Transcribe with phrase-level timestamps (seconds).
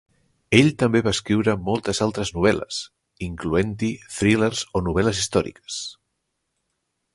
[0.59, 2.79] Ell també va escriure moltes altres novel·les,
[3.27, 5.81] incloent-hi thrillers o novel·les històriques.